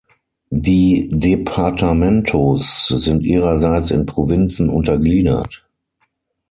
Die 0.55 1.11
Departamentos 1.13 2.87
sind 2.87 3.21
ihrerseits 3.21 3.91
in 3.91 4.07
Provinzen 4.07 4.67
untergliedert. 4.67 5.69